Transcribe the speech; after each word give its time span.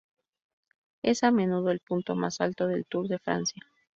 Es 1.03 1.23
a 1.23 1.29
menudo 1.29 1.69
el 1.69 1.79
punto 1.79 2.15
más 2.15 2.41
alto 2.41 2.65
del 2.65 2.87
Tour 2.87 3.07
de 3.07 3.19
Francia. 3.19 3.61